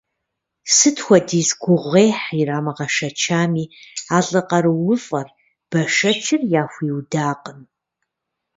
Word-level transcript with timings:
Сыт 0.75 0.97
хуэдиз 1.05 1.49
гугъуехь 1.61 2.23
ирамыгъэшэчами, 2.39 3.65
а 4.15 4.17
лӏы 4.25 4.41
къарууфӏэр, 4.49 5.27
бэшэчыр 5.69 6.41
яхуиудакъым. 6.61 7.59